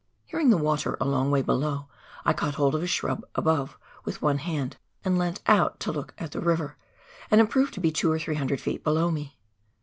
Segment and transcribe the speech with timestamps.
[0.25, 1.87] Hearing the water a long way below,
[2.25, 6.15] I caught hold of a shrub above with one hand, and leant out to look
[6.17, 6.75] at the river,
[7.29, 9.37] and it proved to be two or three hundred feet below me.